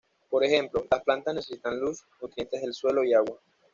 [0.31, 3.39] Por ejemplo, las plantas necesitan luz, nutrientes del suelo y agua.